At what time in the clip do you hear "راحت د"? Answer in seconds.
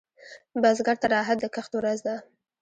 1.13-1.45